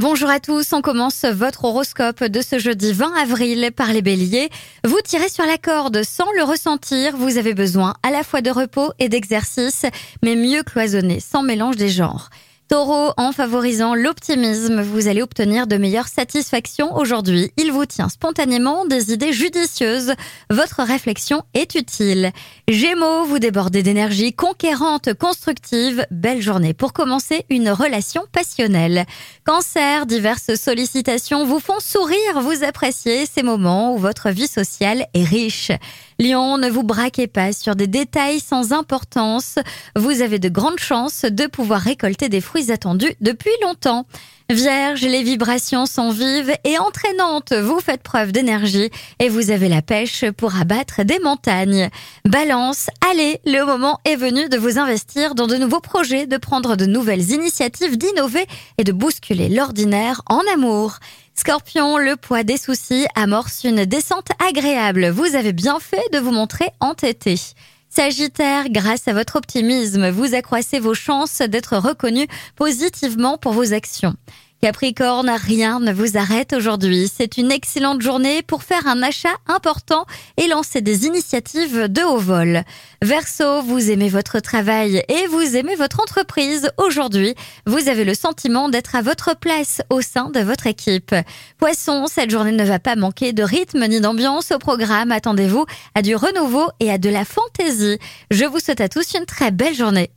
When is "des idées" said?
18.86-19.34